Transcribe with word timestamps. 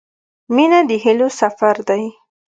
•مینه 0.55 0.79
د 0.89 0.91
هیلو 1.03 1.27
سفر 1.39 1.75
دی. 1.89 2.03